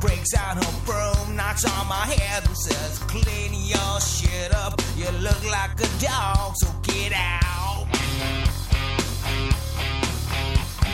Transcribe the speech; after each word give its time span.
breaks 0.00 0.34
out 0.34 0.56
her 0.62 0.72
broom, 0.84 1.36
knocks 1.36 1.64
on 1.64 1.86
my 1.88 2.06
head 2.06 2.44
and 2.46 2.56
says, 2.56 2.98
Clean 3.00 3.52
your 3.54 4.00
shit 4.00 4.54
up. 4.54 4.80
You 4.96 5.10
look 5.20 5.42
like 5.50 5.74
a 5.80 5.88
dog, 6.02 6.54
so 6.56 6.68
get 6.82 7.12
out. 7.14 7.86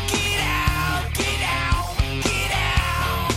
Get 0.09 0.41
out, 0.41 1.05
get 1.15 1.42
out, 1.42 1.95
get 2.23 2.51
out. 2.52 3.33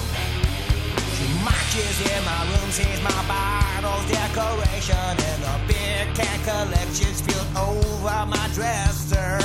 She 1.15 1.25
marches 1.43 1.97
in 2.11 2.21
my 2.25 2.41
room, 2.51 2.69
sees 2.71 3.01
my 3.01 3.21
bottles, 3.27 4.05
decoration, 4.11 5.15
and 5.29 5.41
the 5.43 5.55
big 5.67 6.15
cat 6.15 6.39
collection's 6.43 7.21
filled 7.21 7.57
over 7.57 8.25
my 8.25 8.49
dresser. 8.53 9.39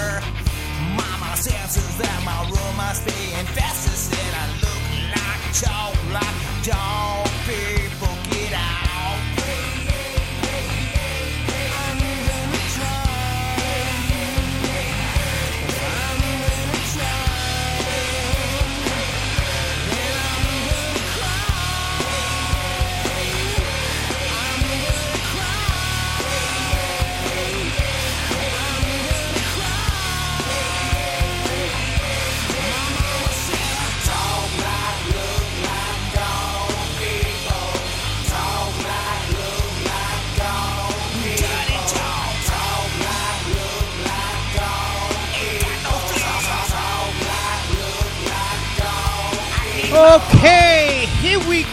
Mama 0.96 1.37
senses 1.37 1.98
that 1.98 2.21
my 2.24 2.41
room 2.48 2.76
must 2.76 3.04
be 3.07 3.32
infested, 3.38 3.79
dog, 5.52 5.96
like 6.12 6.65
dog. 6.65 7.26
People 7.46 7.90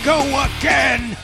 go 0.04 0.20
again. 0.58 1.18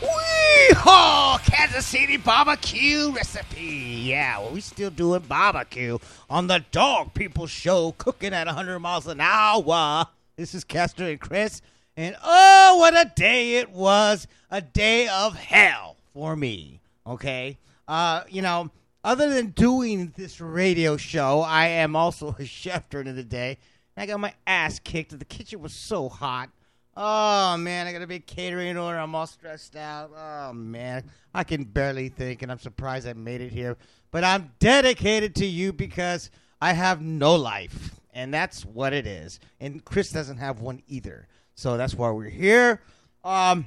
Weehaw! 0.00 1.44
Kansas 1.44 1.86
City 1.86 2.16
barbecue 2.16 3.12
recipe. 3.12 4.02
Yeah, 4.04 4.38
well, 4.38 4.50
we 4.50 4.60
still 4.60 4.90
doing 4.90 5.22
barbecue 5.22 5.98
on 6.30 6.46
the 6.46 6.64
Dog 6.70 7.14
People 7.14 7.46
Show, 7.46 7.92
cooking 7.98 8.32
at 8.32 8.46
100 8.46 8.78
miles 8.78 9.06
an 9.06 9.20
hour. 9.20 10.06
This 10.36 10.54
is 10.54 10.64
Castor 10.64 11.04
and 11.06 11.20
Chris, 11.20 11.60
and 11.96 12.16
oh, 12.22 12.76
what 12.78 12.94
a 12.94 13.10
day 13.14 13.56
it 13.56 13.70
was! 13.70 14.26
A 14.50 14.60
day 14.60 15.08
of 15.08 15.36
hell 15.36 15.96
for 16.12 16.36
me. 16.36 16.80
Okay, 17.06 17.58
uh, 17.88 18.22
you 18.28 18.42
know, 18.42 18.70
other 19.02 19.28
than 19.28 19.48
doing 19.48 20.12
this 20.16 20.40
radio 20.40 20.96
show, 20.96 21.40
I 21.40 21.66
am 21.66 21.96
also 21.96 22.34
a 22.38 22.44
chef 22.46 22.88
during 22.88 23.14
the 23.14 23.24
day. 23.24 23.58
I 23.96 24.06
got 24.06 24.18
my 24.18 24.34
ass 24.46 24.78
kicked. 24.78 25.16
The 25.18 25.24
kitchen 25.24 25.60
was 25.60 25.72
so 25.72 26.08
hot. 26.08 26.50
Oh 26.96 27.56
man, 27.56 27.86
I 27.86 27.92
got 27.92 28.02
a 28.02 28.06
big 28.06 28.26
catering 28.26 28.76
order. 28.76 28.98
I'm 28.98 29.14
all 29.14 29.26
stressed 29.26 29.76
out. 29.76 30.12
Oh 30.16 30.52
man, 30.52 31.04
I 31.34 31.44
can 31.44 31.64
barely 31.64 32.08
think, 32.08 32.42
and 32.42 32.52
I'm 32.52 32.58
surprised 32.58 33.08
I 33.08 33.14
made 33.14 33.40
it 33.40 33.52
here. 33.52 33.76
But 34.10 34.22
I'm 34.22 34.52
dedicated 34.60 35.34
to 35.36 35.46
you 35.46 35.72
because 35.72 36.30
I 36.60 36.72
have 36.72 37.02
no 37.02 37.34
life, 37.34 37.98
and 38.12 38.32
that's 38.32 38.64
what 38.64 38.92
it 38.92 39.06
is. 39.06 39.40
And 39.60 39.84
Chris 39.84 40.10
doesn't 40.10 40.38
have 40.38 40.60
one 40.60 40.82
either, 40.86 41.26
so 41.54 41.76
that's 41.76 41.94
why 41.94 42.10
we're 42.10 42.28
here. 42.28 42.80
Um, 43.24 43.66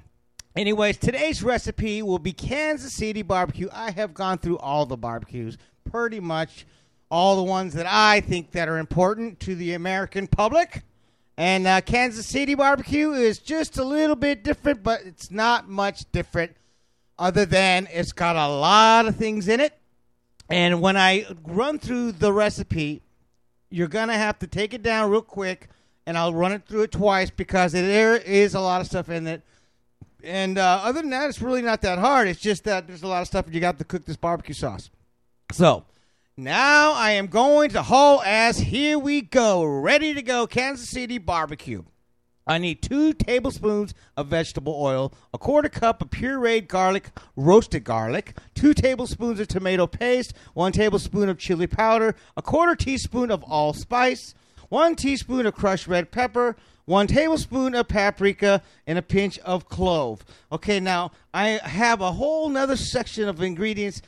Anyways, 0.57 0.97
today's 0.97 1.43
recipe 1.43 2.01
will 2.01 2.17
be 2.17 2.33
Kansas 2.33 2.91
City 2.91 3.21
barbecue. 3.21 3.69
I 3.71 3.91
have 3.91 4.15
gone 4.15 4.39
through 4.39 4.57
all 4.57 4.87
the 4.87 4.97
barbecues, 4.97 5.55
pretty 5.87 6.19
much 6.19 6.65
all 7.11 7.35
the 7.35 7.43
ones 7.43 7.75
that 7.75 7.85
I 7.87 8.21
think 8.21 8.53
that 8.53 8.67
are 8.67 8.79
important 8.79 9.39
to 9.41 9.53
the 9.53 9.73
American 9.73 10.25
public. 10.25 10.81
And 11.37 11.67
uh, 11.67 11.81
Kansas 11.81 12.25
City 12.25 12.55
barbecue 12.55 13.11
is 13.11 13.37
just 13.37 13.77
a 13.77 13.83
little 13.83 14.15
bit 14.15 14.43
different, 14.43 14.81
but 14.81 15.01
it's 15.05 15.29
not 15.29 15.69
much 15.69 16.11
different 16.11 16.55
other 17.19 17.45
than 17.45 17.87
it's 17.91 18.11
got 18.11 18.35
a 18.35 18.47
lot 18.47 19.07
of 19.07 19.15
things 19.15 19.47
in 19.47 19.59
it. 19.59 19.77
And 20.49 20.81
when 20.81 20.97
I 20.97 21.27
run 21.45 21.77
through 21.77 22.13
the 22.13 22.33
recipe, 22.33 23.01
you're 23.69 23.87
going 23.87 24.07
to 24.07 24.15
have 24.15 24.39
to 24.39 24.47
take 24.47 24.73
it 24.73 24.81
down 24.81 25.11
real 25.11 25.21
quick, 25.21 25.69
and 26.05 26.17
I'll 26.17 26.33
run 26.33 26.53
it 26.53 26.63
through 26.67 26.83
it 26.83 26.91
twice 26.91 27.29
because 27.29 27.73
there 27.73 28.15
is 28.15 28.55
a 28.55 28.59
lot 28.59 28.81
of 28.81 28.87
stuff 28.87 29.09
in 29.09 29.27
it. 29.27 29.43
And 30.23 30.57
uh, 30.57 30.81
other 30.83 31.01
than 31.01 31.11
that, 31.11 31.29
it's 31.29 31.41
really 31.41 31.61
not 31.61 31.81
that 31.81 31.99
hard. 31.99 32.27
It's 32.27 32.39
just 32.39 32.63
that 32.63 32.87
there's 32.87 33.03
a 33.03 33.07
lot 33.07 33.21
of 33.21 33.27
stuff, 33.27 33.45
and 33.45 33.53
you 33.53 33.61
got 33.61 33.77
to 33.77 33.83
cook 33.83 34.05
this 34.05 34.17
barbecue 34.17 34.55
sauce. 34.55 34.89
So 35.51 35.85
now 36.37 36.93
I 36.93 37.11
am 37.11 37.27
going 37.27 37.71
to 37.71 37.81
haul 37.81 38.21
ass. 38.21 38.59
Here 38.59 38.99
we 38.99 39.21
go. 39.21 39.65
Ready 39.65 40.13
to 40.13 40.21
go. 40.21 40.45
Kansas 40.45 40.87
City 40.87 41.17
barbecue. 41.17 41.83
I 42.45 42.59
need 42.59 42.81
two 42.81 43.11
tablespoons 43.13 43.93
of 44.15 44.27
vegetable 44.27 44.73
oil, 44.79 45.13
a 45.33 45.37
quarter 45.37 45.67
cup 45.67 46.01
of 46.01 46.09
pureed 46.09 46.69
garlic, 46.69 47.09
roasted 47.35 47.83
garlic, 47.83 48.37
two 48.55 48.73
tablespoons 48.73 49.41
of 49.41 49.49
tomato 49.49 49.85
paste, 49.85 50.33
one 50.53 50.71
tablespoon 50.71 51.27
of 51.27 51.37
chili 51.37 51.67
powder, 51.67 52.15
a 52.37 52.41
quarter 52.41 52.73
teaspoon 52.73 53.31
of 53.31 53.43
allspice, 53.43 54.33
one 54.69 54.95
teaspoon 54.95 55.45
of 55.45 55.55
crushed 55.55 55.87
red 55.87 56.09
pepper, 56.09 56.55
one 56.85 57.07
tablespoon 57.07 57.75
of 57.75 57.89
paprika, 57.89 58.61
and 58.85 58.97
a 58.97 59.01
pinch 59.01 59.37
of 59.39 59.67
clove. 59.67 60.23
Okay, 60.49 60.79
now 60.79 61.11
I 61.33 61.59
have 61.63 61.99
a 61.99 62.13
whole 62.13 62.47
nother 62.47 62.77
section 62.77 63.27
of 63.27 63.41
ingredients, 63.41 64.01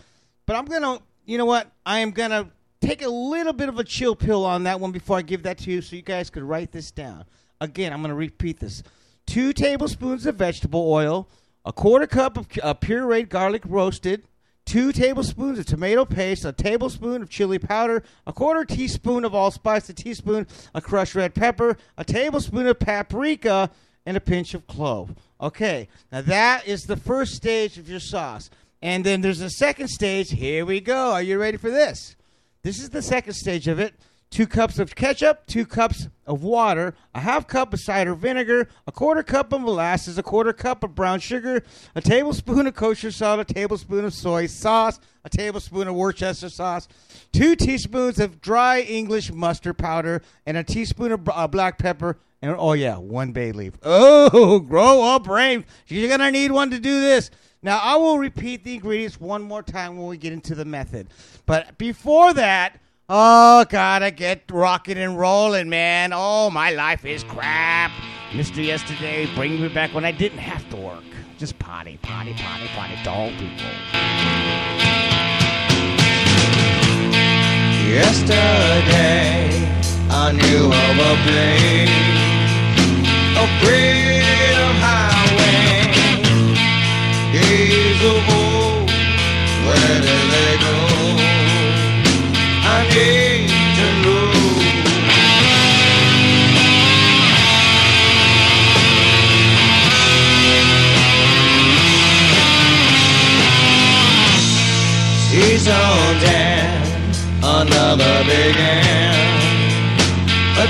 but 0.45 0.55
I'm 0.55 0.63
gonna, 0.63 0.99
you 1.29 1.37
know 1.37 1.45
what? 1.45 1.71
I 1.85 1.99
am 1.99 2.09
gonna 2.09 2.49
take 2.81 3.03
a 3.03 3.09
little 3.09 3.53
bit 3.53 3.69
of 3.69 3.77
a 3.77 3.83
chill 3.83 4.15
pill 4.15 4.45
on 4.45 4.63
that 4.63 4.79
one 4.79 4.91
before 4.91 5.17
I 5.17 5.21
give 5.21 5.43
that 5.43 5.59
to 5.59 5.71
you, 5.71 5.79
so 5.79 5.95
you 5.95 6.01
guys 6.01 6.31
could 6.31 6.41
write 6.41 6.71
this 6.71 6.89
down. 6.89 7.25
Again, 7.61 7.93
I'm 7.93 8.01
gonna 8.01 8.15
repeat 8.15 8.59
this: 8.59 8.81
two 9.27 9.53
tablespoons 9.53 10.25
of 10.25 10.35
vegetable 10.35 10.91
oil, 10.91 11.29
a 11.63 11.71
quarter 11.71 12.07
cup 12.07 12.35
of 12.35 12.47
uh, 12.63 12.73
pureed 12.73 13.29
garlic 13.29 13.61
roasted, 13.67 14.23
two 14.65 14.91
tablespoons 14.91 15.59
of 15.59 15.67
tomato 15.67 16.03
paste, 16.03 16.45
a 16.45 16.51
tablespoon 16.51 17.21
of 17.21 17.29
chili 17.29 17.59
powder, 17.59 18.01
a 18.25 18.33
quarter 18.33 18.65
teaspoon 18.65 19.23
of 19.23 19.35
allspice, 19.35 19.87
a 19.87 19.93
teaspoon 19.93 20.47
of 20.73 20.83
crushed 20.83 21.13
red 21.13 21.35
pepper, 21.35 21.77
a 21.95 22.03
tablespoon 22.03 22.65
of 22.65 22.79
paprika, 22.79 23.69
and 24.03 24.17
a 24.17 24.19
pinch 24.19 24.55
of 24.55 24.65
clove. 24.65 25.13
Okay, 25.39 25.89
now 26.11 26.21
that 26.21 26.67
is 26.67 26.85
the 26.85 26.97
first 26.97 27.35
stage 27.35 27.77
of 27.77 27.87
your 27.87 27.99
sauce. 27.99 28.49
And 28.81 29.05
then 29.05 29.21
there's 29.21 29.41
a 29.41 29.49
second 29.49 29.89
stage. 29.89 30.31
Here 30.31 30.65
we 30.65 30.79
go. 30.79 31.11
Are 31.11 31.21
you 31.21 31.39
ready 31.39 31.57
for 31.57 31.69
this? 31.69 32.15
This 32.63 32.79
is 32.79 32.89
the 32.89 33.01
second 33.01 33.33
stage 33.33 33.67
of 33.67 33.79
it. 33.79 33.93
Two 34.29 34.45
cups 34.45 34.77
of 34.77 34.93
ketchup, 34.93 35.47
two 35.47 35.65
cups 35.65 36.07
of 36.27 36.43
water, 36.43 36.93
a 37.15 37.19
half 37.19 37.47
cup 37.47 37.73
of 37.73 37.79
cider 37.79 38.13
vinegar, 38.13 38.69
a 38.85 38.91
quarter 38.91 39.23
cup 39.23 39.51
of 39.51 39.61
molasses, 39.61 40.19
a 40.19 40.23
quarter 40.23 40.53
cup 40.53 40.83
of 40.83 40.93
brown 40.93 41.19
sugar, 41.19 41.63
a 41.95 42.01
tablespoon 42.01 42.67
of 42.67 42.75
kosher 42.75 43.09
salt, 43.09 43.39
a 43.39 43.43
tablespoon 43.43 44.05
of 44.05 44.13
soy 44.13 44.45
sauce, 44.45 44.99
a 45.25 45.29
tablespoon 45.29 45.87
of 45.87 45.95
Worcester 45.95 46.49
sauce, 46.49 46.87
two 47.33 47.55
teaspoons 47.55 48.19
of 48.19 48.39
dry 48.39 48.81
English 48.81 49.31
mustard 49.33 49.79
powder, 49.79 50.21
and 50.45 50.57
a 50.57 50.63
teaspoon 50.63 51.11
of 51.11 51.27
uh, 51.27 51.47
black 51.47 51.79
pepper, 51.79 52.19
and 52.43 52.55
oh 52.55 52.73
yeah, 52.73 52.97
one 52.97 53.31
bay 53.31 53.51
leaf. 53.51 53.73
Oh, 53.81 54.59
grow 54.59 55.01
up, 55.03 55.23
brave! 55.23 55.65
You're 55.87 56.07
gonna 56.07 56.29
need 56.29 56.51
one 56.51 56.69
to 56.69 56.79
do 56.79 57.01
this. 57.01 57.31
Now 57.61 57.79
I 57.79 57.97
will 57.97 58.17
repeat 58.17 58.63
the 58.63 58.75
ingredients 58.75 59.19
one 59.19 59.41
more 59.41 59.61
time 59.61 59.97
when 59.97 60.07
we 60.07 60.17
get 60.17 60.31
into 60.31 60.55
the 60.55 60.65
method, 60.65 61.09
but 61.45 61.77
before 61.77 62.33
that. 62.33 62.79
Oh, 63.11 63.65
gotta 63.67 64.11
get 64.11 64.43
rocking 64.51 64.99
and 64.99 65.17
rolling, 65.17 65.67
man. 65.67 66.11
Oh, 66.13 66.51
my 66.51 66.69
life 66.69 67.05
is 67.05 67.23
crap. 67.23 67.89
Mr. 68.29 68.63
Yesterday, 68.63 69.27
bring 69.33 69.59
me 69.59 69.67
back 69.67 69.95
when 69.95 70.05
I 70.05 70.11
didn't 70.11 70.37
have 70.37 70.69
to 70.69 70.75
work. 70.75 71.03
Just 71.39 71.57
potty, 71.57 71.97
potty, 72.03 72.33
potty, 72.33 72.67
potty, 72.75 72.93
dog 73.03 73.31
people. 73.31 73.65
Yesterday, 77.89 79.49
I 80.11 80.31
knew 80.31 80.67
of 80.67 80.99
a 80.99 81.15
place, 81.25 82.08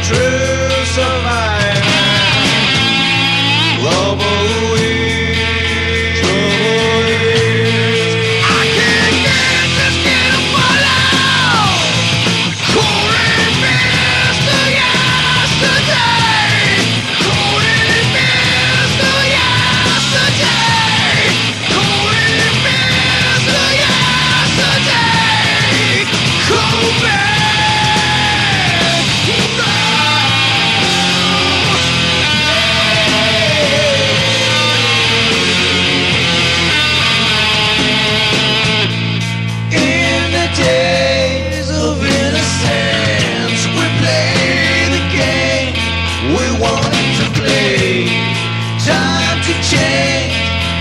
true 0.10 0.49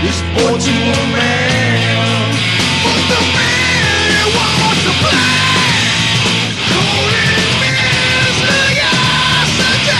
this 0.01 0.17
sport 0.19 0.59
to 0.61 0.71
a 0.71 1.05
man. 1.11 2.31
But 2.83 2.99
the 3.11 3.19
man 3.35 4.23
wants 4.35 4.81
to 4.85 4.91
play, 5.01 5.35
calling 6.71 7.51
Mr. 7.59 8.55
Yesterday, 8.79 9.99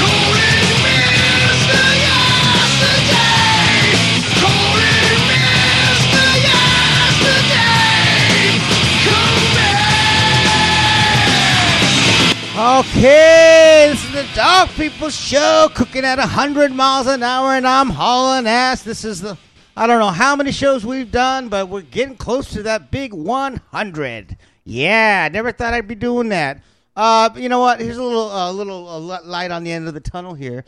calling 0.00 0.68
Mr. 0.84 1.84
Yesterday, 2.08 3.20
calling 4.40 5.20
Mr. 5.28 6.26
Yesterday, 6.48 7.68
come 9.04 9.44
back. 9.56 9.84
Okay, 12.80 13.49
the 14.66 14.72
People 14.76 15.08
Show, 15.08 15.70
cooking 15.74 16.04
at 16.04 16.18
100 16.18 16.70
miles 16.72 17.06
an 17.06 17.22
hour, 17.22 17.54
and 17.54 17.66
I'm 17.66 17.88
hauling 17.88 18.46
ass. 18.46 18.82
This 18.82 19.04
is 19.06 19.22
the, 19.22 19.38
I 19.74 19.86
don't 19.86 20.00
know 20.00 20.10
how 20.10 20.36
many 20.36 20.52
shows 20.52 20.84
we've 20.84 21.10
done, 21.10 21.48
but 21.48 21.70
we're 21.70 21.80
getting 21.80 22.16
close 22.16 22.50
to 22.50 22.62
that 22.64 22.90
big 22.90 23.14
100. 23.14 24.36
Yeah, 24.64 25.26
I 25.26 25.32
never 25.32 25.52
thought 25.52 25.72
I'd 25.72 25.88
be 25.88 25.94
doing 25.94 26.28
that. 26.28 26.62
Uh, 26.94 27.30
you 27.36 27.48
know 27.48 27.60
what? 27.60 27.80
Here's 27.80 27.96
a 27.96 28.02
little, 28.02 28.30
uh, 28.30 28.52
little 28.52 28.86
uh, 28.86 29.22
light 29.22 29.50
on 29.50 29.64
the 29.64 29.72
end 29.72 29.88
of 29.88 29.94
the 29.94 30.00
tunnel 30.00 30.34
here. 30.34 30.64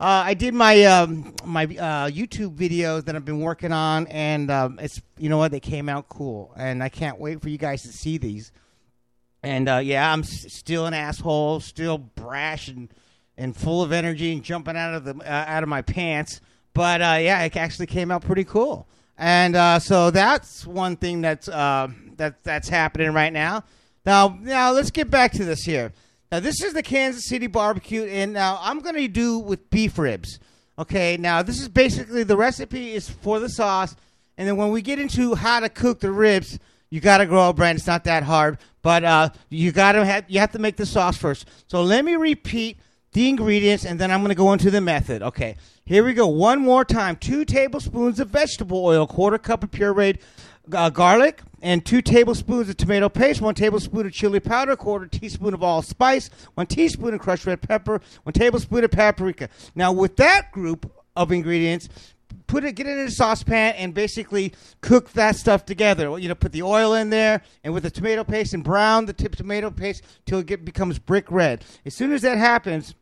Uh, 0.00 0.22
I 0.24 0.32
did 0.34 0.54
my 0.54 0.82
um, 0.84 1.34
my 1.44 1.64
uh, 1.64 2.08
YouTube 2.08 2.56
videos 2.56 3.04
that 3.04 3.14
I've 3.14 3.24
been 3.26 3.40
working 3.40 3.72
on, 3.72 4.06
and 4.06 4.50
um, 4.50 4.78
it's 4.80 5.02
you 5.18 5.28
know 5.28 5.38
what 5.38 5.50
they 5.50 5.60
came 5.60 5.88
out 5.90 6.08
cool, 6.08 6.52
and 6.56 6.82
I 6.82 6.88
can't 6.88 7.18
wait 7.20 7.42
for 7.42 7.48
you 7.50 7.58
guys 7.58 7.82
to 7.82 7.88
see 7.88 8.16
these. 8.16 8.52
And 9.42 9.68
uh, 9.68 9.76
yeah, 9.78 10.10
I'm 10.10 10.20
s- 10.20 10.46
still 10.52 10.86
an 10.86 10.94
asshole, 10.94 11.60
still 11.60 11.98
brash 11.98 12.68
and, 12.68 12.88
and 13.36 13.56
full 13.56 13.82
of 13.82 13.92
energy 13.92 14.32
and 14.32 14.42
jumping 14.42 14.76
out 14.76 14.94
of 14.94 15.04
the 15.04 15.16
uh, 15.16 15.44
out 15.46 15.62
of 15.62 15.68
my 15.68 15.82
pants. 15.82 16.40
But 16.72 17.00
uh, 17.00 17.18
yeah, 17.20 17.42
it 17.42 17.56
actually 17.56 17.86
came 17.86 18.10
out 18.10 18.22
pretty 18.22 18.44
cool. 18.44 18.86
And 19.16 19.54
uh, 19.54 19.78
so 19.78 20.10
that's 20.10 20.66
one 20.66 20.96
thing 20.96 21.20
that's 21.20 21.48
uh, 21.48 21.88
that 22.16 22.42
that's 22.42 22.68
happening 22.68 23.12
right 23.12 23.32
now. 23.32 23.64
Now, 24.04 24.38
now 24.40 24.72
let's 24.72 24.90
get 24.90 25.10
back 25.10 25.32
to 25.32 25.44
this 25.44 25.62
here. 25.62 25.92
Now, 26.30 26.40
this 26.40 26.62
is 26.62 26.74
the 26.74 26.82
Kansas 26.82 27.28
City 27.28 27.46
barbecue, 27.46 28.04
and 28.04 28.32
now 28.32 28.58
I'm 28.60 28.80
going 28.80 28.96
to 28.96 29.08
do 29.08 29.38
with 29.38 29.70
beef 29.70 29.98
ribs. 29.98 30.40
Okay, 30.78 31.16
now 31.16 31.42
this 31.42 31.60
is 31.60 31.68
basically 31.68 32.24
the 32.24 32.36
recipe 32.36 32.94
is 32.94 33.08
for 33.08 33.38
the 33.38 33.48
sauce, 33.48 33.94
and 34.36 34.48
then 34.48 34.56
when 34.56 34.70
we 34.70 34.82
get 34.82 34.98
into 34.98 35.36
how 35.36 35.60
to 35.60 35.68
cook 35.68 36.00
the 36.00 36.10
ribs, 36.10 36.58
you 36.90 37.00
got 37.00 37.18
to 37.18 37.26
grow 37.26 37.50
a 37.50 37.52
brand. 37.52 37.78
It's 37.78 37.86
not 37.86 38.04
that 38.04 38.24
hard, 38.24 38.58
but 38.82 39.04
uh, 39.04 39.28
you 39.48 39.70
got 39.70 39.92
to 39.92 40.04
have 40.04 40.24
you 40.28 40.40
have 40.40 40.50
to 40.52 40.58
make 40.58 40.76
the 40.76 40.86
sauce 40.86 41.16
first. 41.16 41.46
So 41.68 41.82
let 41.82 42.04
me 42.04 42.16
repeat 42.16 42.78
the 43.14 43.28
ingredients, 43.28 43.84
and 43.86 43.98
then 43.98 44.10
I'm 44.10 44.20
going 44.20 44.28
to 44.28 44.34
go 44.34 44.52
into 44.52 44.70
the 44.70 44.80
method. 44.80 45.22
Okay, 45.22 45.56
here 45.84 46.04
we 46.04 46.12
go. 46.12 46.26
One 46.26 46.60
more 46.60 46.84
time: 46.84 47.16
two 47.16 47.44
tablespoons 47.44 48.20
of 48.20 48.28
vegetable 48.28 48.84
oil, 48.84 49.06
quarter 49.06 49.38
cup 49.38 49.64
of 49.64 49.70
pureed 49.70 50.18
uh, 50.72 50.90
garlic, 50.90 51.40
and 51.62 51.84
two 51.84 52.02
tablespoons 52.02 52.68
of 52.68 52.76
tomato 52.76 53.08
paste, 53.08 53.40
one 53.40 53.54
tablespoon 53.54 54.06
of 54.06 54.12
chili 54.12 54.40
powder, 54.40 54.76
quarter 54.76 55.06
teaspoon 55.06 55.54
of 55.54 55.62
allspice, 55.62 56.28
one 56.54 56.66
teaspoon 56.66 57.14
of 57.14 57.20
crushed 57.20 57.46
red 57.46 57.62
pepper, 57.62 58.00
one 58.24 58.32
tablespoon 58.32 58.84
of 58.84 58.90
paprika. 58.90 59.48
Now, 59.74 59.92
with 59.92 60.16
that 60.16 60.52
group 60.52 60.90
of 61.16 61.30
ingredients, 61.30 61.88
put 62.48 62.64
it, 62.64 62.74
get 62.74 62.86
it 62.86 62.98
in 62.98 63.06
a 63.06 63.10
saucepan, 63.10 63.74
and 63.76 63.94
basically 63.94 64.52
cook 64.80 65.12
that 65.12 65.36
stuff 65.36 65.64
together. 65.64 66.18
You 66.18 66.28
know, 66.28 66.34
put 66.34 66.52
the 66.52 66.62
oil 66.62 66.94
in 66.94 67.10
there, 67.10 67.42
and 67.62 67.72
with 67.72 67.84
the 67.84 67.90
tomato 67.90 68.24
paste, 68.24 68.54
and 68.54 68.64
brown 68.64 69.06
the 69.06 69.12
tip 69.12 69.36
tomato 69.36 69.70
paste 69.70 70.02
till 70.26 70.40
it 70.40 70.46
get, 70.46 70.64
becomes 70.64 70.98
brick 70.98 71.30
red. 71.30 71.64
As 71.86 71.94
soon 71.94 72.12
as 72.12 72.22
that 72.22 72.38
happens, 72.38 72.94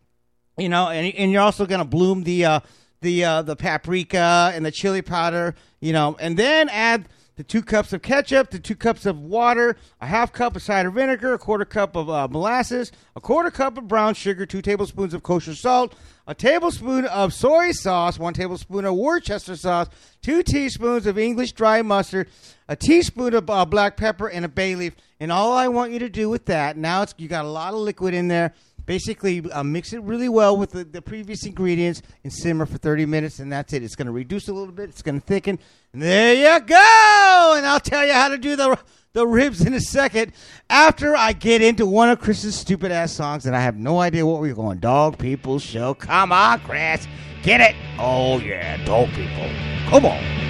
you 0.59 0.69
know, 0.69 0.89
and, 0.89 1.15
and 1.15 1.33
you're 1.33 1.43
also 1.43 1.67
gonna 1.67 1.85
bloom 1.85 2.25
the 2.25 2.45
uh, 2.45 2.61
the 3.01 3.25
uh, 3.25 3.43
the 3.43 3.57
paprika 3.57 4.53
and 4.55 4.65
the 4.65 4.71
chili 4.71 5.03
powder, 5.03 5.55
you 5.81 5.93
know, 5.93 6.17
and 6.21 6.37
then 6.37 6.69
add 6.69 7.09
the 7.37 7.43
two 7.43 7.63
cups 7.63 7.93
of 7.93 8.03
ketchup, 8.03 8.51
the 8.51 8.59
two 8.59 8.77
cups 8.77 9.07
of 9.07 9.19
water, 9.19 9.77
a 10.01 10.07
half 10.07 10.33
cup 10.33 10.55
of 10.55 10.63
cider 10.63 10.91
vinegar, 10.91 11.33
a 11.33 11.39
quarter 11.39 11.65
cup 11.65 11.97
of 11.97 12.11
uh, 12.11 12.29
molasses, 12.29 12.93
a 13.17 13.21
quarter 13.21 13.51
cup 13.51 13.79
of 13.79 13.89
brown 13.89 14.15
sugar, 14.15 14.45
two 14.45 14.61
tablespoons 14.61 15.15
of 15.15 15.23
kosher 15.23 15.55
salt, 15.55 15.95
a 16.27 16.35
tablespoon 16.35 17.07
of 17.07 17.33
soy 17.33 17.73
sauce, 17.73 18.19
one 18.19 18.35
tablespoon 18.35 18.85
of 18.85 18.95
Worcester 18.95 19.57
sauce, 19.57 19.89
two 20.21 20.43
teaspoons 20.43 21.07
of 21.07 21.19
English 21.19 21.53
dry 21.53 21.81
mustard, 21.81 22.29
a 22.69 22.77
teaspoon 22.77 23.35
of 23.35 23.49
uh, 23.49 23.65
black 23.65 23.97
pepper, 23.97 24.29
and 24.29 24.45
a 24.45 24.49
bay 24.49 24.75
leaf. 24.75 24.95
And 25.19 25.33
all 25.33 25.53
I 25.53 25.69
want 25.69 25.93
you 25.93 25.99
to 26.01 26.09
do 26.09 26.29
with 26.29 26.47
that 26.47 26.77
now, 26.77 27.03
it's 27.03 27.15
you 27.17 27.29
got 27.29 27.45
a 27.45 27.49
lot 27.49 27.73
of 27.73 27.81
liquid 27.81 28.13
in 28.13 28.29
there. 28.29 28.55
Basically, 28.87 29.43
uh, 29.51 29.63
mix 29.63 29.93
it 29.93 30.03
really 30.03 30.29
well 30.29 30.57
with 30.57 30.73
the, 30.73 30.85
the 30.85 31.01
previous 31.01 31.47
ingredients 31.47 32.03
and 32.25 32.33
simmer 32.33 32.67
for 32.67 32.79
30 32.79 33.07
minutes, 33.07 33.39
and 33.39 33.53
that's 33.53 33.73
it. 33.73 33.83
It's 33.83 33.95
going 33.95 34.07
to 34.07 34.13
reduce 34.13 34.49
a 34.49 34.53
little 34.53 34.73
bit. 34.73 34.89
It's 34.89 35.03
going 35.03 35.21
to 35.21 35.27
thicken. 35.27 35.59
And 35.93 36.03
there 36.03 36.35
you 36.35 36.61
go. 36.67 37.55
And 37.57 37.67
I'll 37.67 37.81
tell 37.81 38.07
you 38.07 38.13
how 38.13 38.29
to 38.29 38.39
do 38.39 38.57
the 38.57 38.79
the 39.13 39.27
ribs 39.27 39.61
in 39.61 39.75
a 39.75 39.81
second 39.81 40.33
after 40.71 41.15
I 41.15 41.33
get 41.33 41.61
into 41.61 41.87
one 41.87 42.09
of 42.09 42.19
Chris's 42.19 42.55
stupid 42.55 42.91
ass 42.91 43.13
songs, 43.13 43.47
and 43.47 43.55
I 43.55 43.61
have 43.61 43.77
no 43.77 44.01
idea 44.01 44.25
what 44.25 44.41
we're 44.41 44.55
going. 44.55 44.79
Dog 44.79 45.19
People 45.19 45.59
Show. 45.59 45.95
Come 45.95 46.33
on, 46.33 46.61
Chris. 46.61 47.07
Get 47.43 47.61
it? 47.61 47.77
Oh, 47.99 48.39
yeah. 48.39 48.83
Dog 48.85 49.09
People. 49.11 49.51
Come 49.91 50.07
on. 50.07 50.42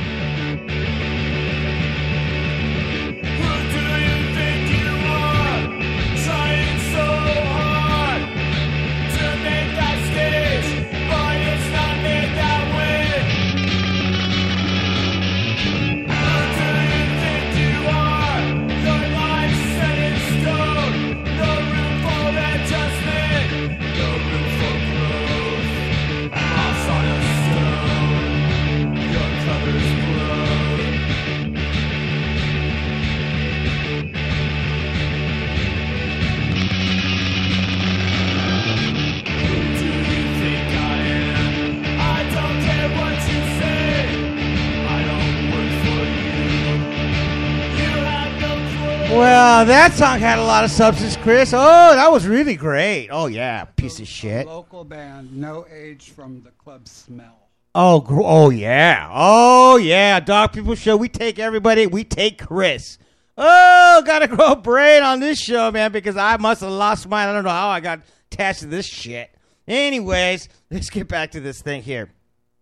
That 49.64 49.92
song 49.92 50.18
had 50.18 50.38
a 50.38 50.44
lot 50.44 50.64
of 50.64 50.70
substance, 50.70 51.16
Chris. 51.16 51.52
Oh, 51.54 51.94
that 51.94 52.10
was 52.10 52.26
really 52.26 52.56
great. 52.56 53.08
Oh, 53.10 53.26
yeah. 53.26 53.64
Piece 53.64 54.00
of 54.00 54.08
shit. 54.08 54.46
Local 54.46 54.84
band, 54.84 55.36
no 55.36 55.66
age 55.72 56.10
from 56.10 56.42
the 56.42 56.50
club 56.50 56.88
smell. 56.88 57.42
Oh, 57.74 58.00
gr- 58.00 58.20
oh 58.22 58.50
yeah, 58.50 59.08
oh 59.10 59.76
yeah. 59.76 60.20
Dog 60.20 60.52
People 60.52 60.74
Show. 60.74 60.96
We 60.96 61.08
take 61.08 61.38
everybody. 61.38 61.86
We 61.86 62.04
take 62.04 62.38
Chris. 62.38 62.98
Oh, 63.38 64.02
gotta 64.04 64.28
grow 64.28 64.52
a 64.52 64.56
brain 64.56 65.02
on 65.02 65.20
this 65.20 65.38
show, 65.38 65.70
man, 65.70 65.90
because 65.90 66.18
I 66.18 66.36
must 66.36 66.60
have 66.60 66.70
lost 66.70 67.08
mine. 67.08 67.28
I 67.28 67.32
don't 67.32 67.44
know 67.44 67.50
how 67.50 67.68
I 67.68 67.80
got 67.80 68.02
attached 68.30 68.60
to 68.60 68.66
this 68.66 68.84
shit. 68.86 69.30
Anyways, 69.66 70.50
let's 70.70 70.90
get 70.90 71.08
back 71.08 71.30
to 71.30 71.40
this 71.40 71.62
thing 71.62 71.82
here. 71.82 72.10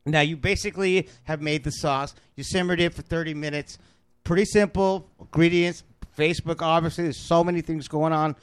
Now, 0.06 0.20
you 0.20 0.36
basically 0.36 1.08
have 1.24 1.42
made 1.42 1.64
the 1.64 1.72
sauce. 1.72 2.14
You 2.36 2.44
simmered 2.44 2.80
it 2.80 2.94
for 2.94 3.02
30 3.02 3.34
minutes. 3.34 3.78
Pretty 4.22 4.44
simple 4.44 5.10
ingredients, 5.18 5.82
Facebook. 6.20 6.62
Obviously, 6.62 7.04
there's 7.04 7.16
so 7.16 7.42
many 7.42 7.60
things 7.62 7.88
going 7.88 8.12
on. 8.12 8.36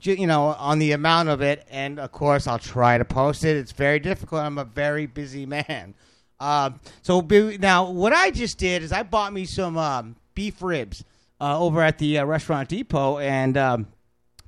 You 0.00 0.26
know, 0.26 0.44
on 0.58 0.78
the 0.78 0.92
amount 0.92 1.28
of 1.28 1.42
it, 1.42 1.66
and 1.70 1.98
of 1.98 2.12
course, 2.12 2.46
I'll 2.46 2.58
try 2.58 2.96
to 2.96 3.04
post 3.04 3.44
it. 3.44 3.56
It's 3.56 3.72
very 3.72 3.98
difficult. 3.98 4.42
I'm 4.42 4.56
a 4.56 4.64
very 4.64 5.06
busy 5.06 5.44
man. 5.44 5.94
Um, 6.40 6.80
so 7.02 7.20
be- 7.22 7.58
now, 7.58 7.90
what 7.90 8.12
I 8.12 8.30
just 8.30 8.58
did 8.58 8.82
is 8.82 8.90
I 8.90 9.02
bought 9.02 9.32
me 9.32 9.44
some 9.44 9.76
um, 9.76 10.16
beef 10.34 10.62
ribs 10.62 11.04
uh, 11.40 11.58
over 11.60 11.82
at 11.82 11.98
the 11.98 12.18
uh, 12.18 12.24
restaurant 12.24 12.68
depot, 12.68 13.18
and 13.18 13.56
um, 13.56 13.86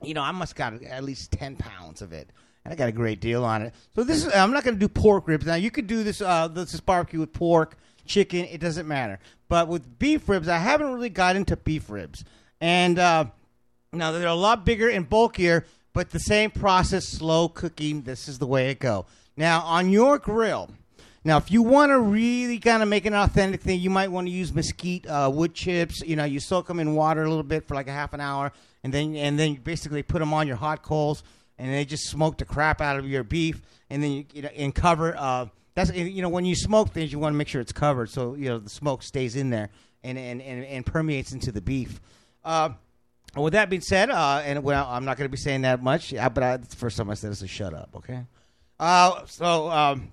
you 0.02 0.14
know, 0.14 0.22
I 0.22 0.32
must 0.32 0.56
got 0.56 0.82
at 0.82 1.04
least 1.04 1.32
ten 1.32 1.56
pounds 1.56 2.02
of 2.02 2.12
it, 2.12 2.30
and 2.64 2.72
I 2.72 2.76
got 2.76 2.88
a 2.88 2.92
great 2.92 3.20
deal 3.20 3.44
on 3.44 3.62
it. 3.62 3.74
So 3.94 4.02
this 4.02 4.24
is 4.24 4.34
I'm 4.34 4.50
not 4.50 4.64
going 4.64 4.74
to 4.74 4.80
do 4.80 4.88
pork 4.88 5.28
ribs 5.28 5.46
now. 5.46 5.56
You 5.56 5.70
could 5.70 5.86
do 5.86 6.02
this 6.02 6.20
uh, 6.20 6.48
this 6.48 6.74
is 6.74 6.80
barbecue 6.80 7.20
with 7.20 7.32
pork, 7.32 7.76
chicken. 8.06 8.46
It 8.46 8.60
doesn't 8.60 8.88
matter. 8.88 9.18
But 9.48 9.68
with 9.68 9.98
beef 9.98 10.28
ribs, 10.28 10.48
I 10.48 10.58
haven't 10.58 10.92
really 10.92 11.10
got 11.10 11.36
into 11.36 11.56
beef 11.56 11.90
ribs, 11.90 12.24
and 12.64 12.98
uh, 12.98 13.26
now 13.92 14.10
they're 14.10 14.26
a 14.26 14.34
lot 14.34 14.64
bigger 14.64 14.88
and 14.88 15.06
bulkier, 15.06 15.66
but 15.92 16.08
the 16.08 16.18
same 16.18 16.50
process, 16.50 17.06
slow 17.06 17.46
cooking. 17.46 18.00
This 18.00 18.26
is 18.26 18.38
the 18.38 18.46
way 18.46 18.70
it 18.70 18.78
go. 18.78 19.04
Now 19.36 19.60
on 19.60 19.90
your 19.90 20.18
grill. 20.18 20.70
Now, 21.26 21.36
if 21.36 21.50
you 21.50 21.62
want 21.62 21.90
to 21.90 21.98
really 21.98 22.58
kind 22.58 22.82
of 22.82 22.88
make 22.88 23.04
an 23.04 23.12
authentic 23.12 23.60
thing, 23.60 23.80
you 23.80 23.90
might 23.90 24.10
want 24.10 24.28
to 24.28 24.30
use 24.30 24.52
mesquite 24.54 25.06
uh, 25.06 25.30
wood 25.32 25.52
chips. 25.52 26.00
You 26.00 26.16
know, 26.16 26.24
you 26.24 26.40
soak 26.40 26.66
them 26.68 26.80
in 26.80 26.94
water 26.94 27.24
a 27.24 27.28
little 27.28 27.42
bit 27.42 27.68
for 27.68 27.74
like 27.74 27.86
a 27.86 27.92
half 27.92 28.14
an 28.14 28.20
hour, 28.22 28.50
and 28.82 28.92
then 28.92 29.14
and 29.14 29.38
then 29.38 29.52
you 29.52 29.58
basically 29.60 30.02
put 30.02 30.20
them 30.20 30.32
on 30.32 30.46
your 30.46 30.56
hot 30.56 30.82
coals, 30.82 31.22
and 31.58 31.70
they 31.70 31.84
just 31.84 32.08
smoke 32.08 32.38
the 32.38 32.46
crap 32.46 32.80
out 32.80 32.98
of 32.98 33.06
your 33.06 33.24
beef, 33.24 33.60
and 33.90 34.02
then 34.02 34.10
you, 34.10 34.24
you 34.32 34.40
know 34.40 34.48
and 34.56 34.74
cover. 34.74 35.14
Uh, 35.18 35.46
that's 35.74 35.92
you 35.92 36.22
know 36.22 36.30
when 36.30 36.46
you 36.46 36.54
smoke 36.54 36.94
things, 36.94 37.12
you 37.12 37.18
want 37.18 37.34
to 37.34 37.36
make 37.36 37.48
sure 37.48 37.60
it's 37.60 37.72
covered 37.72 38.08
so 38.08 38.34
you 38.34 38.48
know 38.48 38.58
the 38.58 38.70
smoke 38.70 39.02
stays 39.02 39.36
in 39.36 39.50
there 39.50 39.68
and 40.02 40.16
and 40.16 40.40
and, 40.40 40.64
and 40.64 40.86
permeates 40.86 41.32
into 41.32 41.52
the 41.52 41.60
beef. 41.60 42.00
Uh, 42.44 42.70
with 43.36 43.54
that 43.54 43.68
being 43.68 43.82
said, 43.82 44.10
uh, 44.10 44.42
and 44.44 44.62
well, 44.62 44.86
I'm 44.88 45.04
not 45.04 45.16
going 45.16 45.26
to 45.26 45.32
be 45.32 45.36
saying 45.36 45.62
that 45.62 45.82
much, 45.82 46.12
but 46.12 46.42
I, 46.42 46.56
the 46.58 46.76
first 46.76 46.96
time 46.96 47.10
I 47.10 47.14
said 47.14 47.32
this, 47.32 47.40
so 47.40 47.46
shut 47.46 47.74
up, 47.74 47.90
okay? 47.96 48.24
Uh, 48.78 49.24
so. 49.26 49.70
Um, 49.70 50.12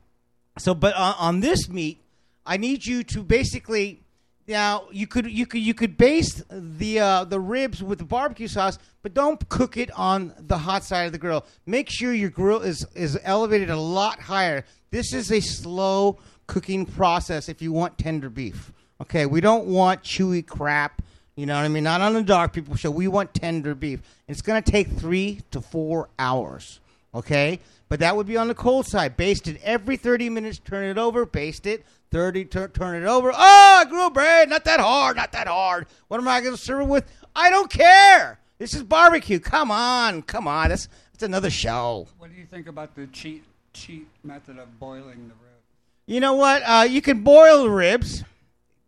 so, 0.58 0.74
but 0.74 0.96
on, 0.96 1.16
on 1.18 1.40
this 1.40 1.70
meat, 1.70 2.04
I 2.46 2.58
need 2.58 2.86
you 2.86 3.04
to 3.06 3.24
basically 3.24 4.04
now 4.48 4.88
you 4.92 5.08
could 5.08 5.32
you 5.32 5.46
could 5.46 5.62
you 5.62 5.74
could 5.74 5.98
baste 5.98 6.44
the 6.50 7.00
uh, 7.00 7.24
the 7.24 7.40
ribs 7.40 7.82
with 7.82 8.00
the 8.00 8.06
barbecue 8.06 8.48
sauce, 8.48 8.78
but 9.02 9.14
don't 9.14 9.48
cook 9.50 9.78
it 9.78 9.92
on 9.92 10.34
the 10.38 10.58
hot 10.58 10.84
side 10.84 11.06
of 11.06 11.12
the 11.12 11.18
grill. 11.18 11.46
Make 11.66 11.90
sure 11.90 12.14
your 12.14 12.30
grill 12.30 12.62
is 12.62 12.86
is 12.96 13.18
elevated 13.24 13.70
a 13.70 13.78
lot 13.78 14.20
higher. 14.20 14.66
This 14.90 15.14
is 15.14 15.32
a 15.32 15.40
slow 15.40 16.20
cooking 16.48 16.86
process 16.86 17.48
if 17.48 17.62
you 17.62 17.72
want 17.72 17.98
tender 17.98 18.30
beef. 18.30 18.74
Okay, 19.00 19.26
we 19.26 19.42
don't 19.42 19.68
want 19.68 20.04
chewy 20.04 20.46
crap. 20.46 21.02
You 21.36 21.46
know 21.46 21.56
what 21.56 21.64
I 21.64 21.70
mean? 21.70 21.84
Not 21.84 22.02
on 22.02 22.14
the 22.14 22.24
Dark 22.24 22.54
People 22.54 22.76
Show. 22.76 22.92
We 22.92 23.08
want 23.08 23.34
tender 23.34 23.74
beef. 23.74 24.02
It's 24.28 24.42
going 24.42 24.62
to 24.62 24.72
take 24.72 24.90
three 24.90 25.42
to 25.52 25.62
four 25.62 26.10
hours. 26.20 26.80
Okay, 27.14 27.60
but 27.90 28.00
that 28.00 28.16
would 28.16 28.28
be 28.28 28.38
on 28.38 28.48
the 28.48 28.56
cold 28.56 28.86
side. 28.86 29.18
Baste 29.18 29.48
it 29.48 29.60
every 29.64 29.98
30 29.98 30.30
minutes. 30.30 30.60
Turn 30.60 30.86
it 30.86 30.98
over. 30.98 31.26
Baste 31.26 31.66
it. 31.66 31.86
30. 32.12 32.46
Tur- 32.46 32.68
turn 32.70 33.02
it 33.02 33.06
over. 33.06 33.32
Oh, 33.34 33.78
I 33.82 33.86
grew 33.90 34.06
a 34.06 34.10
bread. 34.10 34.50
Not 34.50 34.66
that 34.66 34.80
hard. 34.80 35.18
Not 35.18 35.32
that 35.34 35.48
hard. 35.48 35.88
What 36.08 36.20
am 36.20 36.28
I 36.28 36.42
going 36.42 36.56
to 36.56 36.62
serve 36.62 36.82
it 36.82 36.88
with? 36.88 37.06
I 37.36 37.50
don't 37.50 37.70
care. 37.70 38.40
This 38.60 38.74
is 38.74 38.84
barbecue. 38.84 39.40
Come 39.40 39.72
on. 39.72 40.22
Come 40.22 40.48
on. 40.48 40.70
That's, 40.70 40.88
that's 41.12 41.24
another 41.24 41.50
show. 41.50 42.08
What 42.18 42.32
do 42.32 42.38
you 42.40 42.46
think 42.46 42.68
about 42.68 42.96
the 42.96 43.08
cheat 43.08 43.44
cheat 43.74 44.08
method 44.24 44.60
of 44.60 44.80
boiling 44.80 45.28
the 45.28 45.34
rib? 45.34 45.62
You 46.06 46.20
know 46.20 46.34
what? 46.34 46.62
Uh, 46.66 46.88
you 46.90 47.02
can 47.02 47.24
boil 47.24 47.70
ribs, 47.70 48.24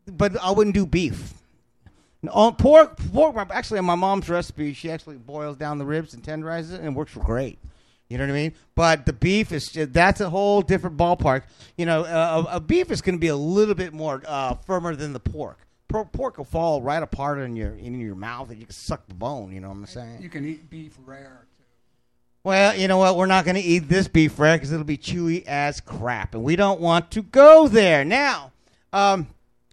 but 0.06 0.38
I 0.42 0.52
wouldn't 0.52 0.76
do 0.76 0.86
beef. 0.86 1.34
On 2.32 2.56
pork, 2.56 2.98
pork. 3.12 3.36
Actually, 3.52 3.80
on 3.80 3.86
my 3.86 3.96
mom's 3.96 4.30
recipe, 4.30 4.74
she 4.74 4.90
actually 4.90 5.18
boils 5.18 5.58
down 5.58 5.78
the 5.78 5.86
ribs 5.86 6.14
and 6.14 6.24
tenderizes 6.24 6.74
it, 6.74 6.80
and 6.80 6.88
it 6.88 6.94
works 6.94 7.14
great. 7.16 7.60
You 8.10 8.18
know 8.18 8.26
what 8.26 8.32
I 8.32 8.36
mean? 8.36 8.54
But 8.76 9.06
the 9.06 9.14
beef 9.14 9.52
is 9.52 9.72
that's 9.74 10.22
a 10.22 10.30
whole 10.30 10.62
different 10.62 10.98
ballpark. 10.98 11.44
You 11.78 11.86
know, 11.86 12.04
uh, 12.04 12.46
a, 12.52 12.58
a 12.58 12.60
beef 12.60 12.92
is 12.92 13.02
going 13.02 13.16
to 13.16 13.20
be 13.20 13.30
a 13.30 13.36
little 13.36 13.76
bit 13.76 13.92
more 13.92 14.22
uh, 14.28 14.54
firmer 14.54 14.96
than 14.96 15.14
the 15.14 15.20
pork. 15.20 15.58
Pork, 15.88 16.12
pork 16.12 16.38
will 16.38 16.46
fall 16.46 16.82
right 16.82 17.02
apart 17.02 17.40
in 17.40 17.56
your 17.56 17.76
in 17.76 18.00
your 18.00 18.16
mouth, 18.16 18.50
and 18.50 18.60
you 18.60 18.66
can 18.66 18.74
suck 18.74 19.08
the 19.08 19.14
bone. 19.14 19.52
You 19.52 19.62
know 19.62 19.70
what 19.70 19.78
I'm 19.78 19.86
saying? 19.86 20.22
You 20.22 20.30
can 20.30 20.46
eat 20.46 20.70
beef 20.70 20.96
rare 21.06 21.48
too. 21.58 21.64
Well, 22.44 22.76
you 22.76 22.88
know 22.88 22.98
what? 22.98 23.16
We're 23.16 23.26
not 23.26 23.46
going 23.46 23.56
to 23.56 23.62
eat 23.62 23.90
this 23.90 24.08
beef 24.08 24.38
rare 24.38 24.58
because 24.58 24.72
it'll 24.72 24.84
be 24.84 24.98
chewy 24.98 25.44
as 25.46 25.80
crap, 25.80 26.36
and 26.36 26.44
we 26.44 26.56
don't 26.56 26.80
want 26.80 27.12
to 27.12 27.22
go 27.22 27.68
there. 27.68 28.04
Now, 28.04 28.52
um, 28.92 29.28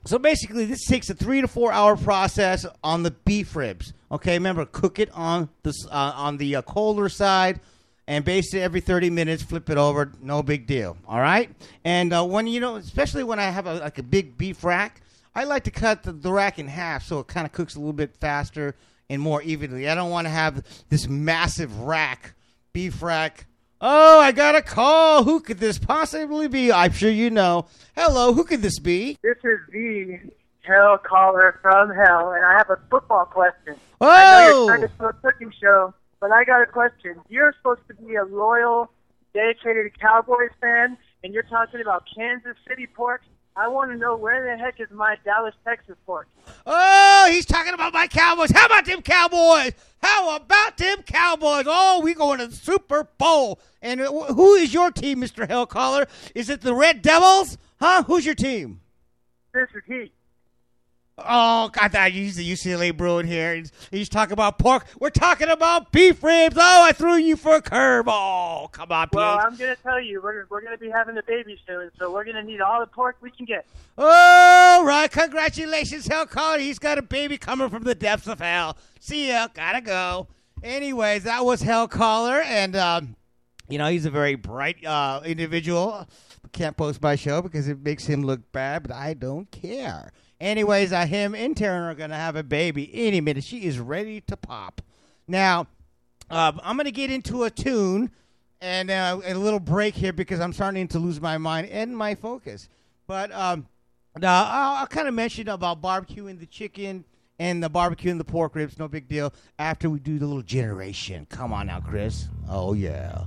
so 0.05 0.19
basically, 0.19 0.65
this 0.65 0.87
takes 0.87 1.11
a 1.11 1.15
three 1.15 1.41
to 1.41 1.49
four 1.49 1.73
hour 1.73 1.97
process 1.97 2.67
on 2.83 3.03
the 3.03 3.11
beef 3.11 3.55
ribs. 3.55 3.93
Okay, 4.11 4.35
remember, 4.35 4.65
cook 4.65 4.99
it 4.99 5.11
on 5.13 5.49
the 5.63 5.75
uh, 5.91 6.13
on 6.17 6.39
the 6.39 6.57
uh, 6.57 6.63
colder 6.63 7.09
side, 7.09 7.61
and 8.07 8.27
it 8.27 8.55
every 8.55 8.81
thirty 8.81 9.11
minutes. 9.11 9.43
Flip 9.43 9.69
it 9.69 9.77
over, 9.77 10.13
no 10.23 10.43
big 10.43 10.67
deal. 10.67 10.97
All 11.07 11.21
right, 11.21 11.51
and 11.85 12.13
uh, 12.13 12.25
when 12.25 12.47
you 12.47 12.61
know, 12.61 12.77
especially 12.77 13.25
when 13.25 13.39
I 13.39 13.51
have 13.51 13.67
a, 13.67 13.75
like 13.75 13.99
a 13.99 14.03
big 14.03 14.39
beef 14.39 14.65
rack, 14.65 15.03
I 15.35 15.45
like 15.45 15.65
to 15.65 15.71
cut 15.71 16.03
the, 16.03 16.13
the 16.13 16.33
rack 16.33 16.59
in 16.59 16.67
half 16.67 17.05
so 17.05 17.21
it 17.21 17.29
kind 17.29 17.47
of 17.47 17.53
cooks 17.53 17.75
a 17.77 17.79
little 17.79 17.93
bit 17.93 18.17
faster 18.17 18.75
and 19.09 19.21
more 19.21 19.43
evenly. 19.43 19.89
I 19.89 19.95
don't 19.95 20.11
want 20.11 20.27
to 20.27 20.31
have 20.31 20.65
this 20.89 21.09
massive 21.09 21.81
rack, 21.81 22.35
beef 22.73 23.03
rack. 23.03 23.47
Oh, 23.81 24.21
I 24.21 24.33
got 24.33 24.55
a 24.55 24.63
call. 24.63 25.25
Who 25.25 25.41
could 25.41 25.59
this 25.59 25.79
possibly 25.79 26.49
be? 26.49 26.71
I'm 26.71 26.93
sure 26.93 27.11
you 27.11 27.31
know. 27.31 27.67
Hello, 27.97 28.35
who 28.35 28.45
could 28.45 28.61
this 28.63 28.79
be? 28.79 29.17
This 29.23 29.39
is 29.43 29.59
the 29.73 30.19
hell 30.63 30.99
caller 30.99 31.59
from 31.63 31.89
hell, 31.91 32.33
and 32.33 32.45
I 32.45 32.53
have 32.59 32.69
a 32.69 32.79
football 32.91 33.25
question. 33.25 33.77
I 34.01 34.25
know 34.25 34.47
you're 34.49 34.55
Oh, 34.55 34.67
trying 34.67 34.81
to 34.83 34.89
do 34.99 35.05
a 35.07 35.13
cooking 35.15 35.53
show, 35.61 35.95
but 36.21 36.31
I 36.31 36.45
got 36.45 36.61
a 36.63 36.67
question. 36.67 37.21
You're 37.31 37.55
supposed 37.57 37.81
to 37.89 37.95
be 37.95 38.17
a 38.17 38.25
loyal, 38.25 38.91
dedicated 39.33 39.99
Cowboys 39.99 40.51
fan, 40.61 40.99
and 41.25 41.33
you're 41.33 41.43
talking 41.45 41.81
about 41.81 42.05
Kansas 42.15 42.57
City 42.69 42.87
pork. 42.87 43.23
I 43.57 43.69
want 43.69 43.91
to 43.91 43.97
know 43.97 44.17
where 44.17 44.45
the 44.45 44.63
heck 44.63 44.81
is 44.81 44.89
my 44.91 45.17
Dallas, 45.25 45.55
Texas 45.65 45.97
pork? 46.07 46.29
oh, 46.67 47.29
he's 47.31 47.45
talking 47.45 47.75
about 47.75 47.93
my 47.93 48.07
Cowboys. 48.07 48.51
How 48.51 48.67
about 48.67 48.87
them 48.87 49.03
Cowboys? 49.03 49.73
How 50.03 50.37
about 50.37 50.79
them 50.79 51.03
Cowboys? 51.03 51.65
Oh, 51.67 52.01
we 52.03 52.15
going 52.15 52.39
to 52.39 52.47
the 52.47 52.57
Super 52.57 53.09
Bowl. 53.19 53.59
And 53.83 54.01
who 54.01 54.55
is 54.55 54.73
your 54.73 54.91
team, 54.91 55.21
Mr. 55.21 55.47
Hellcaller? 55.47 56.07
Is 56.35 56.49
it 56.49 56.63
the 56.63 56.75
Red 56.75 57.03
Devils? 57.03 57.59
Huh? 57.81 58.05
Who's 58.05 58.25
your 58.25 58.35
team? 58.35 58.81
This 59.53 59.69
is 59.75 60.09
Oh, 61.27 61.71
I 61.81 61.89
thought 61.89 62.13
you 62.13 62.31
the 62.33 62.53
UCLA 62.53 62.97
Bruin 62.97 63.27
here. 63.27 63.55
He's, 63.55 63.73
he's 63.91 64.09
talking 64.09 64.33
about 64.33 64.59
pork. 64.59 64.87
We're 64.99 65.11
talking 65.11 65.49
about 65.49 65.93
beef 65.93 66.23
ribs. 66.23 66.57
Oh, 66.59 66.83
I 66.85 66.93
threw 66.93 67.17
you 67.17 67.37
for 67.37 67.57
a 67.57 67.63
curve. 67.63 68.07
Oh, 68.09 68.69
come 68.73 68.91
on, 68.93 69.09
Well. 69.13 69.39
I'm 69.39 69.57
going 69.57 69.75
to 69.75 69.83
tell 69.83 70.01
you, 70.01 70.21
we're, 70.23 70.47
we're 70.49 70.61
going 70.61 70.73
to 70.77 70.79
be 70.79 70.91
having 70.91 71.17
a 71.19 71.23
baby 71.23 71.59
soon, 71.67 71.91
so 71.99 72.13
we're 72.13 72.25
going 72.25 72.37
to 72.37 72.43
need 72.43 72.61
all 72.61 72.81
the 72.81 72.87
pork 72.87 73.17
we 73.21 73.31
can 73.31 73.47
get. 73.47 73.67
All 73.99 74.85
right, 74.85 75.11
congratulations, 75.11 76.07
Hell 76.07 76.27
Caller. 76.27 76.59
He's 76.59 76.79
got 76.79 76.99
a 76.99 77.03
baby 77.03 77.37
coming 77.37 77.69
from 77.69 77.83
the 77.85 77.95
depths 77.95 78.27
of 78.27 78.39
hell. 78.41 78.77
See 78.99 79.29
ya. 79.29 79.49
Gotta 79.53 79.81
go. 79.81 80.29
Anyways, 80.63 81.25
that 81.25 81.45
was 81.45 81.63
Hell 81.63 81.89
Caller, 81.89 82.41
and 82.43 82.77
um, 82.77 83.17
you 83.69 83.79
know 83.79 83.89
he's 83.89 84.05
a 84.05 84.11
very 84.11 84.35
bright 84.35 84.85
uh, 84.85 85.21
individual. 85.25 86.07
Can't 86.53 86.77
post 86.77 87.01
my 87.03 87.17
show 87.17 87.41
because 87.43 87.69
it 87.69 87.83
makes 87.83 88.07
him 88.07 88.23
look 88.23 88.41
bad, 88.53 88.83
but 88.83 88.93
I 88.93 89.15
don't 89.15 89.51
care. 89.51 90.13
Anyways, 90.41 90.93
uh, 90.93 91.05
him 91.05 91.35
and 91.35 91.55
Taryn 91.55 91.91
are 91.91 91.95
gonna 91.95 92.17
have 92.17 92.37
a 92.37 92.43
baby 92.43 92.91
any 92.95 93.21
minute. 93.21 93.45
She 93.45 93.65
is 93.65 93.79
ready 93.79 94.23
to 94.23 94.37
pop. 94.37 94.81
Now, 95.29 95.67
uh, 96.31 96.53
I'm 96.63 96.77
gonna 96.77 96.91
get 96.91 97.11
into 97.11 97.45
a 97.45 97.51
tune 97.51 98.11
and 98.61 98.91
uh, 98.91 99.21
a 99.25 99.35
little 99.35 99.61
break 99.61 99.95
here 99.95 100.13
because 100.13 100.41
I'm 100.41 100.53
starting 100.53 100.89
to 100.89 100.99
lose 100.99 101.21
my 101.21 101.39
mind 101.39 101.69
and 101.69 101.97
my 101.97 102.15
focus. 102.15 102.69
But 103.07 103.33
um, 103.33 103.67
I'll, 104.17 104.77
I'll 104.77 104.87
kind 104.87 105.09
of 105.09 105.15
mention 105.15 105.49
about 105.49 105.83
barbecuing 105.83 106.39
the 106.39 106.47
chicken 106.47 107.05
and 107.39 107.63
the 107.63 107.69
barbecue 107.69 108.11
and 108.11 108.21
the 108.21 108.25
pork 108.25 108.55
ribs. 108.55 108.79
No 108.79 108.89
big 108.89 109.09
deal. 109.09 109.33
After 109.59 109.91
we 109.91 109.99
do 109.99 110.19
the 110.19 110.27
little 110.27 110.43
generation. 110.43 111.27
Come 111.31 111.53
on 111.53 111.67
now, 111.67 111.81
Chris. 111.81 112.29
Oh 112.49 112.75
yeah. 112.75 113.25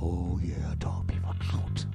Oh 0.00 0.38
yeah. 0.42 0.74
Dog 0.78 1.08
people 1.08 1.34
out. 1.54 1.86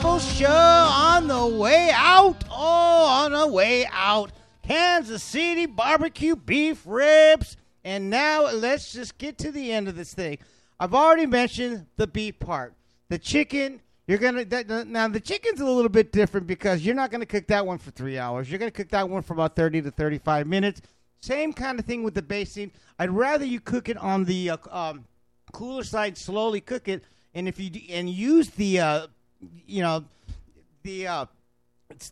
Show 0.00 0.46
on 0.48 1.28
the 1.28 1.46
way 1.46 1.90
out. 1.92 2.44
Oh, 2.50 3.06
on 3.06 3.32
the 3.32 3.46
way 3.46 3.86
out. 3.92 4.32
Kansas 4.66 5.22
City 5.22 5.66
barbecue 5.66 6.34
beef 6.34 6.82
ribs. 6.86 7.58
And 7.84 8.08
now 8.08 8.50
let's 8.50 8.92
just 8.92 9.18
get 9.18 9.36
to 9.38 9.52
the 9.52 9.70
end 9.70 9.88
of 9.88 9.96
this 9.96 10.14
thing. 10.14 10.38
I've 10.78 10.94
already 10.94 11.26
mentioned 11.26 11.86
the 11.96 12.06
beef 12.06 12.38
part. 12.38 12.74
The 13.10 13.18
chicken, 13.18 13.80
you're 14.06 14.18
gonna 14.18 14.46
now 14.84 15.08
the 15.08 15.20
chicken's 15.20 15.60
a 15.60 15.66
little 15.66 15.90
bit 15.90 16.12
different 16.12 16.46
because 16.46 16.84
you're 16.84 16.94
not 16.94 17.10
gonna 17.10 17.26
cook 17.26 17.46
that 17.48 17.66
one 17.66 17.78
for 17.78 17.90
three 17.90 18.18
hours. 18.18 18.50
You're 18.50 18.58
gonna 18.58 18.70
cook 18.70 18.88
that 18.88 19.08
one 19.08 19.22
for 19.22 19.34
about 19.34 19.54
thirty 19.54 19.82
to 19.82 19.90
thirty-five 19.90 20.46
minutes. 20.46 20.80
Same 21.20 21.52
kind 21.52 21.78
of 21.78 21.84
thing 21.84 22.02
with 22.02 22.14
the 22.14 22.22
basting. 22.22 22.72
I'd 22.98 23.10
rather 23.10 23.44
you 23.44 23.60
cook 23.60 23.90
it 23.90 23.98
on 23.98 24.24
the 24.24 24.50
uh, 24.50 24.56
um, 24.70 25.04
cooler 25.52 25.84
side, 25.84 26.16
slowly 26.16 26.60
cook 26.60 26.88
it, 26.88 27.04
and 27.34 27.46
if 27.46 27.60
you 27.60 27.70
and 27.90 28.08
use 28.08 28.50
the 28.50 28.80
uh, 28.80 29.06
you 29.66 29.82
know 29.82 30.04
the 30.82 31.06
uh, 31.06 31.26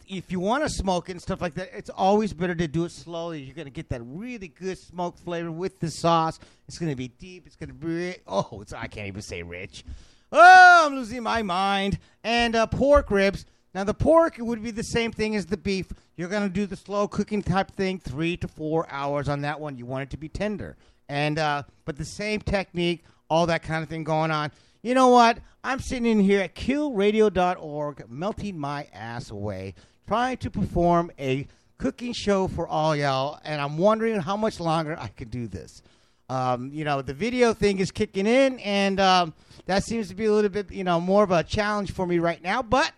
if 0.08 0.32
you 0.32 0.40
want 0.40 0.64
to 0.64 0.68
smoke 0.68 1.08
and 1.08 1.20
stuff 1.20 1.40
like 1.40 1.54
that, 1.54 1.70
it's 1.72 1.90
always 1.90 2.32
better 2.32 2.54
to 2.54 2.68
do 2.68 2.84
it 2.84 2.92
slowly. 2.92 3.40
You're 3.40 3.54
gonna 3.54 3.70
get 3.70 3.88
that 3.90 4.02
really 4.04 4.48
good 4.48 4.78
smoke 4.78 5.16
flavor 5.18 5.50
with 5.50 5.78
the 5.78 5.90
sauce. 5.90 6.38
It's 6.66 6.78
gonna 6.78 6.96
be 6.96 7.08
deep. 7.08 7.46
It's 7.46 7.56
gonna 7.56 7.74
be 7.74 8.16
oh, 8.26 8.58
it's 8.60 8.72
I 8.72 8.86
can't 8.86 9.08
even 9.08 9.22
say 9.22 9.42
rich. 9.42 9.84
Oh, 10.30 10.86
I'm 10.86 10.94
losing 10.94 11.22
my 11.22 11.42
mind. 11.42 11.98
And 12.24 12.54
uh, 12.54 12.66
pork 12.66 13.10
ribs. 13.10 13.46
Now 13.74 13.84
the 13.84 13.94
pork 13.94 14.36
would 14.38 14.62
be 14.62 14.70
the 14.70 14.82
same 14.82 15.12
thing 15.12 15.36
as 15.36 15.46
the 15.46 15.56
beef. 15.56 15.86
You're 16.16 16.28
gonna 16.28 16.48
do 16.48 16.66
the 16.66 16.76
slow 16.76 17.06
cooking 17.06 17.42
type 17.42 17.70
thing, 17.70 17.98
three 17.98 18.36
to 18.38 18.48
four 18.48 18.86
hours 18.90 19.28
on 19.28 19.42
that 19.42 19.60
one. 19.60 19.78
You 19.78 19.86
want 19.86 20.02
it 20.02 20.10
to 20.10 20.16
be 20.16 20.28
tender, 20.28 20.76
and 21.08 21.38
uh, 21.38 21.62
but 21.84 21.96
the 21.96 22.04
same 22.04 22.40
technique, 22.40 23.04
all 23.30 23.46
that 23.46 23.62
kind 23.62 23.82
of 23.82 23.88
thing 23.88 24.04
going 24.04 24.30
on. 24.30 24.50
You 24.82 24.94
know 24.94 25.08
what? 25.08 25.38
I'm 25.64 25.80
sitting 25.80 26.06
in 26.06 26.20
here 26.20 26.40
at 26.40 26.54
killradio.org, 26.54 28.04
melting 28.08 28.58
my 28.58 28.86
ass 28.92 29.30
away, 29.30 29.74
trying 30.06 30.36
to 30.38 30.50
perform 30.50 31.10
a 31.18 31.48
cooking 31.78 32.12
show 32.12 32.48
for 32.48 32.66
all 32.66 32.94
y'all, 32.94 33.40
and 33.44 33.60
I'm 33.60 33.76
wondering 33.76 34.20
how 34.20 34.36
much 34.36 34.60
longer 34.60 34.96
I 34.98 35.08
could 35.08 35.30
do 35.30 35.48
this. 35.48 35.82
Um, 36.28 36.70
you 36.72 36.84
know, 36.84 37.02
the 37.02 37.14
video 37.14 37.54
thing 37.54 37.78
is 37.78 37.90
kicking 37.90 38.26
in, 38.26 38.58
and 38.60 39.00
um, 39.00 39.34
that 39.66 39.84
seems 39.84 40.08
to 40.08 40.14
be 40.14 40.26
a 40.26 40.32
little 40.32 40.50
bit, 40.50 40.70
you 40.70 40.84
know, 40.84 41.00
more 41.00 41.24
of 41.24 41.30
a 41.30 41.42
challenge 41.42 41.92
for 41.92 42.06
me 42.06 42.18
right 42.18 42.42
now. 42.42 42.62
But 42.62 42.92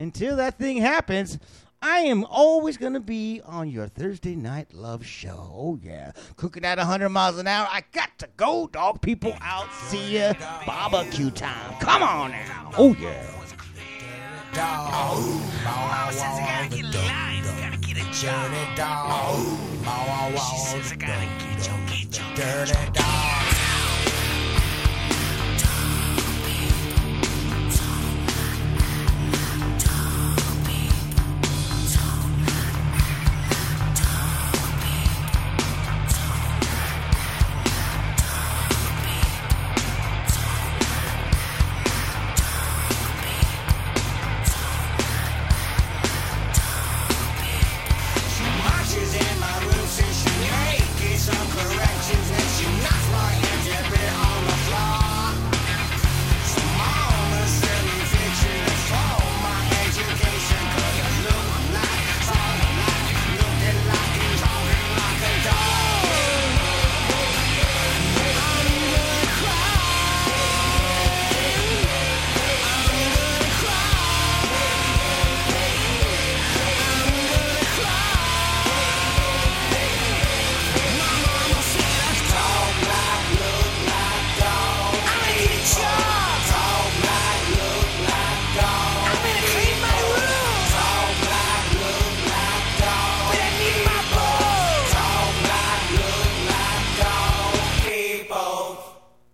until 0.00 0.36
that 0.36 0.58
thing 0.58 0.78
happens, 0.78 1.38
I 1.86 1.98
am 1.98 2.24
always 2.24 2.78
going 2.78 2.94
to 2.94 3.00
be 3.00 3.42
on 3.44 3.68
your 3.68 3.88
Thursday 3.88 4.34
night 4.34 4.72
love 4.72 5.04
show. 5.04 5.52
Oh, 5.54 5.78
yeah. 5.82 6.12
Cooking 6.38 6.64
at 6.64 6.78
100 6.78 7.10
miles 7.10 7.36
an 7.36 7.46
hour. 7.46 7.68
I 7.70 7.82
got 7.92 8.18
to 8.20 8.28
go, 8.38 8.68
dog. 8.68 9.02
People 9.02 9.36
out. 9.42 9.70
See 9.88 10.16
ya. 10.16 10.32
Barbecue 10.64 11.30
time. 11.30 11.74
Come 11.80 12.02
on 12.02 12.30
now. 12.30 12.70
Oh, 12.78 12.96
yeah. 12.98 13.22
Dirty 22.34 22.92
dog. 22.94 23.63